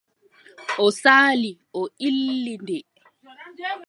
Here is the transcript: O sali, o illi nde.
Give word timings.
O 0.85 0.87
sali, 1.01 1.51
o 1.79 1.81
illi 2.09 2.55
nde. 2.63 2.79